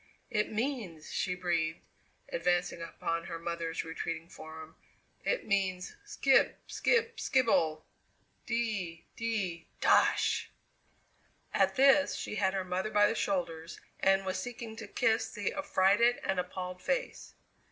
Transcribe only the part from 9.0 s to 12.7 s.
de dosh!" At this she had her